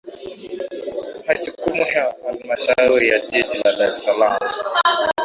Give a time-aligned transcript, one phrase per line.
[1.27, 4.39] Majukumu ya Halmashauri ya Jiji la Dar es Salaam